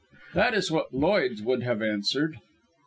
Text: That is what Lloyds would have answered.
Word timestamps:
That 0.33 0.55
is 0.55 0.71
what 0.71 0.95
Lloyds 0.95 1.43
would 1.43 1.61
have 1.61 1.79
answered. 1.83 2.37